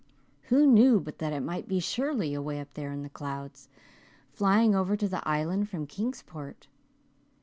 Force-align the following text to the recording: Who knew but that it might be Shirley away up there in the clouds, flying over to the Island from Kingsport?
Who 0.49 0.65
knew 0.65 0.99
but 0.99 1.19
that 1.19 1.31
it 1.31 1.41
might 1.41 1.67
be 1.67 1.79
Shirley 1.79 2.33
away 2.33 2.59
up 2.59 2.73
there 2.73 2.91
in 2.91 3.03
the 3.03 3.09
clouds, 3.11 3.69
flying 4.31 4.73
over 4.73 4.97
to 4.97 5.07
the 5.07 5.21
Island 5.29 5.69
from 5.69 5.85
Kingsport? 5.85 6.67